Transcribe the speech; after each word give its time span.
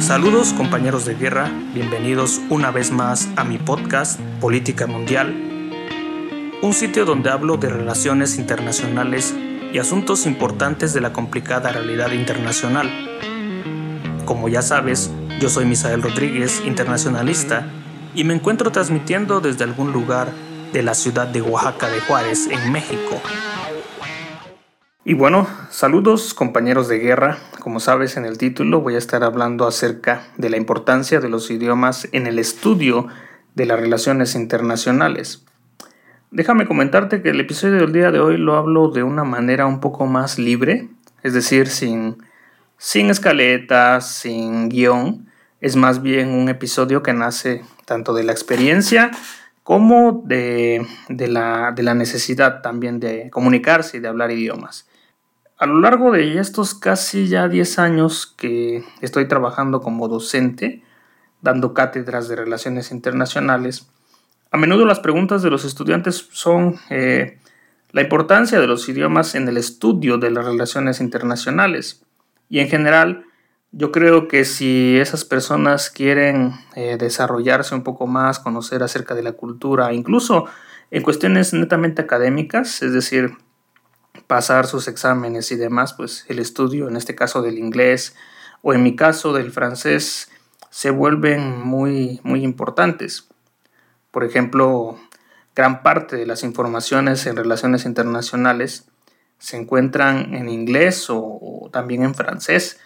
Saludos 0.00 0.54
compañeros 0.54 1.04
de 1.04 1.14
guerra, 1.14 1.50
bienvenidos 1.74 2.40
una 2.48 2.70
vez 2.70 2.90
más 2.90 3.28
a 3.36 3.44
mi 3.44 3.58
podcast 3.58 4.18
Política 4.40 4.86
Mundial, 4.86 5.34
un 6.62 6.72
sitio 6.72 7.04
donde 7.04 7.30
hablo 7.30 7.56
de 7.56 7.68
relaciones 7.68 8.38
internacionales 8.38 9.34
y 9.72 9.78
asuntos 9.78 10.26
importantes 10.26 10.94
de 10.94 11.02
la 11.02 11.12
complicada 11.12 11.72
realidad 11.72 12.12
internacional. 12.12 12.90
Como 14.24 14.48
ya 14.48 14.62
sabes, 14.62 15.10
yo 15.40 15.50
soy 15.50 15.66
Misael 15.66 16.02
Rodríguez, 16.02 16.62
internacionalista, 16.64 17.66
y 18.14 18.24
me 18.24 18.34
encuentro 18.34 18.72
transmitiendo 18.72 19.40
desde 19.40 19.64
algún 19.64 19.92
lugar 19.92 20.32
de 20.72 20.82
la 20.82 20.94
ciudad 20.94 21.26
de 21.26 21.42
Oaxaca 21.42 21.90
de 21.90 22.00
Juárez, 22.00 22.48
en 22.50 22.72
México. 22.72 23.20
Y 25.08 25.14
bueno, 25.14 25.48
saludos 25.70 26.34
compañeros 26.34 26.86
de 26.86 26.98
guerra. 26.98 27.38
Como 27.60 27.80
sabes 27.80 28.18
en 28.18 28.26
el 28.26 28.36
título 28.36 28.82
voy 28.82 28.94
a 28.94 28.98
estar 28.98 29.24
hablando 29.24 29.66
acerca 29.66 30.26
de 30.36 30.50
la 30.50 30.58
importancia 30.58 31.18
de 31.18 31.30
los 31.30 31.50
idiomas 31.50 32.06
en 32.12 32.26
el 32.26 32.38
estudio 32.38 33.06
de 33.54 33.64
las 33.64 33.80
relaciones 33.80 34.34
internacionales. 34.34 35.46
Déjame 36.30 36.66
comentarte 36.66 37.22
que 37.22 37.30
el 37.30 37.40
episodio 37.40 37.76
del 37.76 37.94
día 37.94 38.10
de 38.10 38.20
hoy 38.20 38.36
lo 38.36 38.56
hablo 38.56 38.90
de 38.90 39.02
una 39.02 39.24
manera 39.24 39.64
un 39.64 39.80
poco 39.80 40.04
más 40.04 40.38
libre, 40.38 40.90
es 41.22 41.32
decir, 41.32 41.68
sin, 41.68 42.18
sin 42.76 43.08
escaletas, 43.08 44.14
sin 44.14 44.68
guion. 44.68 45.30
Es 45.62 45.74
más 45.74 46.02
bien 46.02 46.28
un 46.28 46.50
episodio 46.50 47.02
que 47.02 47.14
nace 47.14 47.64
tanto 47.86 48.12
de 48.12 48.24
la 48.24 48.32
experiencia 48.32 49.10
como 49.62 50.22
de, 50.26 50.86
de, 51.08 51.28
la, 51.28 51.72
de 51.72 51.82
la 51.82 51.94
necesidad 51.94 52.60
también 52.60 53.00
de 53.00 53.30
comunicarse 53.30 53.96
y 53.96 54.00
de 54.00 54.08
hablar 54.08 54.30
idiomas. 54.30 54.86
A 55.58 55.66
lo 55.66 55.80
largo 55.80 56.12
de 56.12 56.38
estos 56.38 56.72
casi 56.72 57.26
ya 57.26 57.48
10 57.48 57.80
años 57.80 58.26
que 58.26 58.84
estoy 59.00 59.26
trabajando 59.26 59.80
como 59.80 60.06
docente, 60.06 60.84
dando 61.42 61.74
cátedras 61.74 62.28
de 62.28 62.36
relaciones 62.36 62.92
internacionales, 62.92 63.88
a 64.52 64.56
menudo 64.56 64.86
las 64.86 65.00
preguntas 65.00 65.42
de 65.42 65.50
los 65.50 65.64
estudiantes 65.64 66.28
son 66.30 66.76
eh, 66.90 67.38
la 67.90 68.02
importancia 68.02 68.60
de 68.60 68.68
los 68.68 68.88
idiomas 68.88 69.34
en 69.34 69.48
el 69.48 69.56
estudio 69.56 70.16
de 70.16 70.30
las 70.30 70.44
relaciones 70.44 71.00
internacionales. 71.00 72.02
Y 72.48 72.60
en 72.60 72.68
general, 72.68 73.24
yo 73.72 73.90
creo 73.90 74.28
que 74.28 74.44
si 74.44 74.96
esas 74.96 75.24
personas 75.24 75.90
quieren 75.90 76.52
eh, 76.76 76.96
desarrollarse 76.98 77.74
un 77.74 77.82
poco 77.82 78.06
más, 78.06 78.38
conocer 78.38 78.84
acerca 78.84 79.16
de 79.16 79.24
la 79.24 79.32
cultura, 79.32 79.92
incluso 79.92 80.46
en 80.92 81.02
cuestiones 81.02 81.52
netamente 81.52 82.00
académicas, 82.00 82.80
es 82.82 82.92
decir, 82.92 83.32
pasar 84.28 84.66
sus 84.66 84.86
exámenes 84.86 85.50
y 85.50 85.56
demás, 85.56 85.94
pues 85.94 86.24
el 86.28 86.38
estudio, 86.38 86.86
en 86.86 86.96
este 86.96 87.16
caso 87.16 87.42
del 87.42 87.58
inglés 87.58 88.14
o 88.62 88.74
en 88.74 88.84
mi 88.84 88.94
caso 88.94 89.32
del 89.32 89.50
francés, 89.50 90.30
se 90.70 90.90
vuelven 90.90 91.60
muy, 91.60 92.20
muy 92.22 92.44
importantes. 92.44 93.26
Por 94.12 94.24
ejemplo, 94.24 94.98
gran 95.56 95.82
parte 95.82 96.16
de 96.16 96.26
las 96.26 96.44
informaciones 96.44 97.26
en 97.26 97.36
relaciones 97.36 97.86
internacionales 97.86 98.86
se 99.38 99.56
encuentran 99.56 100.34
en 100.34 100.48
inglés 100.48 101.06
o, 101.08 101.70
también 101.72 102.02
en 102.02 102.14
francés. 102.14 102.78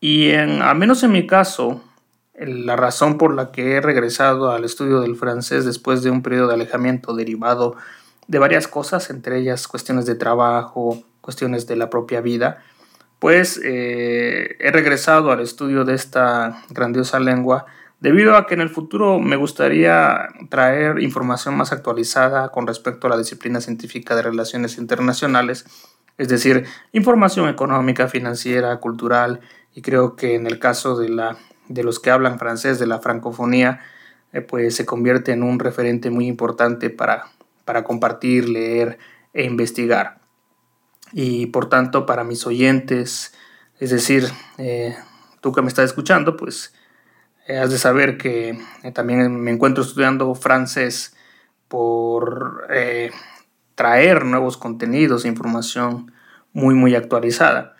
Y 0.00 0.30
en, 0.30 0.60
al 0.60 0.76
menos 0.76 1.02
en 1.02 1.12
mi 1.12 1.26
caso, 1.26 1.82
la 2.34 2.76
razón 2.76 3.16
por 3.16 3.34
la 3.34 3.52
que 3.52 3.72
he 3.72 3.80
regresado 3.80 4.50
al 4.50 4.64
estudio 4.64 5.00
del 5.00 5.16
francés 5.16 5.64
después 5.64 6.02
de 6.02 6.10
un 6.10 6.22
periodo 6.22 6.48
de 6.48 6.54
alejamiento 6.54 7.14
derivado 7.14 7.70
de 7.72 7.76
varias 8.28 8.68
cosas, 8.68 9.10
entre 9.10 9.38
ellas 9.38 9.68
cuestiones 9.68 10.06
de 10.06 10.14
trabajo, 10.14 11.02
cuestiones 11.20 11.66
de 11.66 11.76
la 11.76 11.90
propia 11.90 12.20
vida, 12.20 12.62
pues 13.18 13.60
eh, 13.64 14.56
he 14.58 14.70
regresado 14.72 15.30
al 15.30 15.40
estudio 15.40 15.84
de 15.84 15.94
esta 15.94 16.64
grandiosa 16.70 17.20
lengua 17.20 17.66
debido 18.00 18.36
a 18.36 18.48
que 18.48 18.54
en 18.54 18.60
el 18.60 18.68
futuro 18.68 19.20
me 19.20 19.36
gustaría 19.36 20.28
traer 20.50 20.98
información 21.00 21.56
más 21.56 21.70
actualizada 21.70 22.48
con 22.48 22.66
respecto 22.66 23.06
a 23.06 23.10
la 23.10 23.16
disciplina 23.16 23.60
científica 23.60 24.16
de 24.16 24.22
relaciones 24.22 24.76
internacionales, 24.76 25.64
es 26.18 26.28
decir, 26.28 26.66
información 26.90 27.48
económica, 27.48 28.08
financiera, 28.08 28.76
cultural, 28.78 29.40
y 29.72 29.82
creo 29.82 30.16
que 30.16 30.34
en 30.34 30.48
el 30.48 30.58
caso 30.58 30.98
de, 30.98 31.10
la, 31.10 31.36
de 31.68 31.84
los 31.84 32.00
que 32.00 32.10
hablan 32.10 32.40
francés, 32.40 32.80
de 32.80 32.88
la 32.88 32.98
francofonía, 32.98 33.78
eh, 34.32 34.40
pues 34.40 34.74
se 34.74 34.84
convierte 34.84 35.30
en 35.30 35.44
un 35.44 35.60
referente 35.60 36.10
muy 36.10 36.26
importante 36.26 36.90
para 36.90 37.26
para 37.64 37.84
compartir, 37.84 38.48
leer 38.48 38.98
e 39.32 39.44
investigar. 39.44 40.20
Y 41.12 41.46
por 41.46 41.68
tanto, 41.68 42.06
para 42.06 42.24
mis 42.24 42.46
oyentes, 42.46 43.34
es 43.78 43.90
decir, 43.90 44.28
eh, 44.58 44.96
tú 45.40 45.52
que 45.52 45.62
me 45.62 45.68
estás 45.68 45.86
escuchando, 45.86 46.36
pues 46.36 46.74
eh, 47.46 47.58
has 47.58 47.70
de 47.70 47.78
saber 47.78 48.16
que 48.16 48.58
eh, 48.82 48.92
también 48.92 49.40
me 49.40 49.50
encuentro 49.50 49.82
estudiando 49.82 50.34
francés 50.34 51.16
por 51.68 52.66
traer 53.74 54.26
nuevos 54.26 54.58
contenidos 54.58 55.24
e 55.24 55.28
información 55.28 56.12
muy, 56.52 56.74
muy 56.74 56.94
actualizada. 56.94 57.71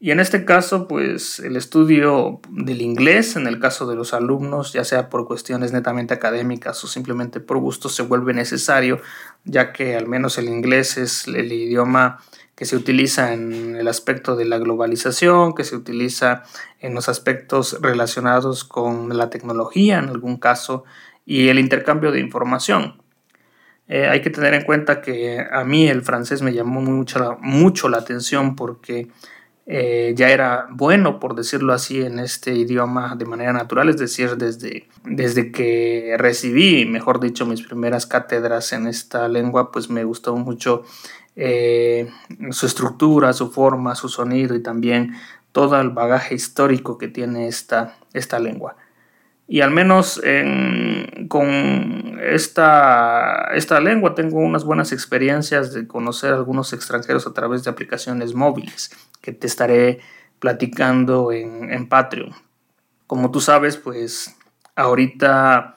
Y 0.00 0.12
en 0.12 0.20
este 0.20 0.44
caso, 0.44 0.86
pues 0.86 1.40
el 1.40 1.56
estudio 1.56 2.40
del 2.50 2.82
inglés, 2.82 3.34
en 3.34 3.48
el 3.48 3.58
caso 3.58 3.88
de 3.88 3.96
los 3.96 4.14
alumnos, 4.14 4.72
ya 4.72 4.84
sea 4.84 5.10
por 5.10 5.26
cuestiones 5.26 5.72
netamente 5.72 6.14
académicas 6.14 6.82
o 6.84 6.86
simplemente 6.86 7.40
por 7.40 7.58
gusto, 7.58 7.88
se 7.88 8.04
vuelve 8.04 8.32
necesario, 8.32 9.00
ya 9.44 9.72
que 9.72 9.96
al 9.96 10.06
menos 10.06 10.38
el 10.38 10.48
inglés 10.48 10.98
es 10.98 11.26
el 11.26 11.52
idioma 11.52 12.20
que 12.54 12.64
se 12.64 12.76
utiliza 12.76 13.32
en 13.32 13.74
el 13.74 13.88
aspecto 13.88 14.36
de 14.36 14.44
la 14.44 14.58
globalización, 14.58 15.54
que 15.54 15.64
se 15.64 15.74
utiliza 15.74 16.44
en 16.80 16.94
los 16.94 17.08
aspectos 17.08 17.78
relacionados 17.80 18.62
con 18.62 19.16
la 19.16 19.30
tecnología 19.30 19.98
en 19.98 20.08
algún 20.08 20.36
caso 20.36 20.84
y 21.26 21.48
el 21.48 21.58
intercambio 21.58 22.12
de 22.12 22.20
información. 22.20 23.02
Eh, 23.88 24.06
hay 24.06 24.22
que 24.22 24.30
tener 24.30 24.54
en 24.54 24.64
cuenta 24.64 25.00
que 25.00 25.44
a 25.50 25.64
mí 25.64 25.88
el 25.88 26.02
francés 26.02 26.42
me 26.42 26.52
llamó 26.52 26.80
mucho, 26.80 27.38
mucho 27.40 27.88
la 27.88 27.98
atención 27.98 28.54
porque 28.54 29.08
eh, 29.70 30.14
ya 30.16 30.30
era 30.30 30.66
bueno, 30.70 31.20
por 31.20 31.34
decirlo 31.34 31.74
así, 31.74 32.00
en 32.00 32.20
este 32.20 32.54
idioma 32.54 33.16
de 33.16 33.26
manera 33.26 33.52
natural, 33.52 33.90
es 33.90 33.98
decir, 33.98 34.36
desde, 34.36 34.88
desde 35.04 35.52
que 35.52 36.16
recibí, 36.16 36.86
mejor 36.86 37.20
dicho, 37.20 37.44
mis 37.44 37.60
primeras 37.60 38.06
cátedras 38.06 38.72
en 38.72 38.86
esta 38.86 39.28
lengua, 39.28 39.70
pues 39.70 39.90
me 39.90 40.04
gustó 40.04 40.34
mucho 40.36 40.84
eh, 41.36 42.08
su 42.50 42.64
estructura, 42.64 43.34
su 43.34 43.50
forma, 43.50 43.94
su 43.94 44.08
sonido 44.08 44.54
y 44.54 44.62
también 44.62 45.12
todo 45.52 45.78
el 45.78 45.90
bagaje 45.90 46.34
histórico 46.34 46.96
que 46.96 47.08
tiene 47.08 47.46
esta, 47.46 47.98
esta 48.14 48.38
lengua. 48.38 48.76
Y 49.46 49.60
al 49.60 49.70
menos 49.70 50.18
con 51.28 52.18
esta, 52.22 53.50
esta 53.54 53.80
lengua 53.80 54.14
tengo 54.14 54.38
unas 54.38 54.64
buenas 54.64 54.92
experiencias 54.92 55.72
de 55.72 55.86
conocer 55.86 56.32
a 56.32 56.36
algunos 56.36 56.72
extranjeros 56.72 57.26
a 57.26 57.32
través 57.32 57.64
de 57.64 57.70
aplicaciones 57.70 58.34
móviles 58.34 58.90
que 59.20 59.32
te 59.32 59.46
estaré 59.46 60.00
platicando 60.38 61.32
en, 61.32 61.70
en 61.72 61.88
Patreon. 61.88 62.32
Como 63.06 63.30
tú 63.30 63.40
sabes, 63.40 63.76
pues 63.76 64.36
ahorita 64.74 65.76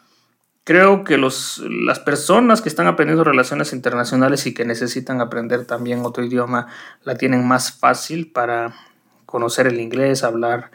creo 0.64 1.04
que 1.04 1.18
los, 1.18 1.64
las 1.70 2.00
personas 2.00 2.62
que 2.62 2.70
están 2.70 2.88
aprendiendo 2.88 3.24
relaciones 3.24 3.74
internacionales 3.74 4.46
y 4.46 4.54
que 4.54 4.66
necesitan 4.66 5.22
aprender 5.22 5.66
también 5.66 6.06
otro 6.06 6.24
idioma 6.24 6.68
la 7.04 7.16
tienen 7.16 7.48
más 7.48 7.72
fácil 7.72 8.32
para 8.32 8.74
conocer 9.26 9.68
el 9.68 9.80
inglés, 9.80 10.24
hablar 10.24 10.72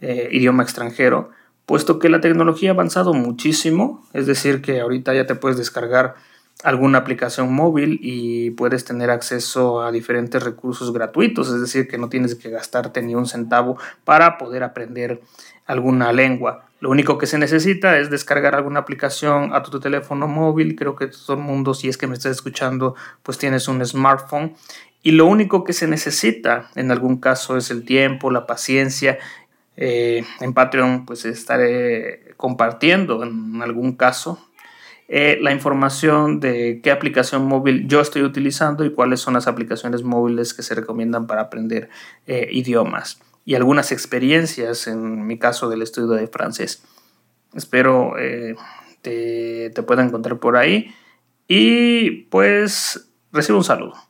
eh, 0.00 0.28
idioma 0.32 0.62
extranjero 0.62 1.30
puesto 1.70 2.00
que 2.00 2.08
la 2.08 2.20
tecnología 2.20 2.70
ha 2.70 2.72
avanzado 2.72 3.14
muchísimo, 3.14 4.04
es 4.12 4.26
decir, 4.26 4.60
que 4.60 4.80
ahorita 4.80 5.14
ya 5.14 5.28
te 5.28 5.36
puedes 5.36 5.56
descargar 5.56 6.16
alguna 6.64 6.98
aplicación 6.98 7.54
móvil 7.54 8.00
y 8.02 8.50
puedes 8.50 8.84
tener 8.84 9.08
acceso 9.08 9.80
a 9.80 9.92
diferentes 9.92 10.42
recursos 10.42 10.92
gratuitos, 10.92 11.48
es 11.48 11.60
decir, 11.60 11.86
que 11.86 11.96
no 11.96 12.08
tienes 12.08 12.34
que 12.34 12.50
gastarte 12.50 13.02
ni 13.02 13.14
un 13.14 13.28
centavo 13.28 13.78
para 14.02 14.36
poder 14.36 14.64
aprender 14.64 15.20
alguna 15.64 16.12
lengua. 16.12 16.64
Lo 16.80 16.90
único 16.90 17.18
que 17.18 17.28
se 17.28 17.38
necesita 17.38 17.98
es 17.98 18.10
descargar 18.10 18.56
alguna 18.56 18.80
aplicación 18.80 19.54
a 19.54 19.62
tu 19.62 19.78
teléfono 19.78 20.26
móvil. 20.26 20.74
Creo 20.74 20.96
que 20.96 21.06
todo 21.06 21.36
el 21.36 21.42
mundo, 21.44 21.74
si 21.74 21.88
es 21.88 21.96
que 21.96 22.08
me 22.08 22.14
estás 22.14 22.32
escuchando, 22.32 22.96
pues 23.22 23.38
tienes 23.38 23.68
un 23.68 23.86
smartphone. 23.86 24.56
Y 25.04 25.12
lo 25.12 25.26
único 25.26 25.62
que 25.62 25.72
se 25.72 25.86
necesita 25.86 26.68
en 26.74 26.90
algún 26.90 27.18
caso 27.18 27.56
es 27.56 27.70
el 27.70 27.84
tiempo, 27.84 28.32
la 28.32 28.46
paciencia 28.46 29.18
eh, 29.82 30.24
en 30.40 30.52
Patreon 30.52 31.06
pues 31.06 31.24
estaré 31.24 32.34
compartiendo 32.36 33.24
en 33.24 33.62
algún 33.62 33.96
caso 33.96 34.38
eh, 35.08 35.38
la 35.40 35.52
información 35.52 36.38
de 36.38 36.80
qué 36.82 36.90
aplicación 36.90 37.46
móvil 37.46 37.88
yo 37.88 38.02
estoy 38.02 38.22
utilizando 38.22 38.84
y 38.84 38.92
cuáles 38.92 39.20
son 39.20 39.32
las 39.32 39.46
aplicaciones 39.46 40.02
móviles 40.02 40.52
que 40.52 40.62
se 40.62 40.74
recomiendan 40.74 41.26
para 41.26 41.40
aprender 41.40 41.88
eh, 42.26 42.46
idiomas 42.52 43.22
y 43.46 43.54
algunas 43.54 43.90
experiencias 43.90 44.86
en 44.86 45.26
mi 45.26 45.38
caso 45.38 45.70
del 45.70 45.80
estudio 45.80 46.10
de 46.10 46.26
francés. 46.26 46.84
Espero 47.54 48.12
te, 49.00 49.70
te 49.70 49.82
pueda 49.82 50.04
encontrar 50.04 50.38
por 50.38 50.58
ahí 50.58 50.94
y 51.48 52.24
pues 52.28 53.10
recibo 53.32 53.56
un 53.56 53.64
saludo. 53.64 54.09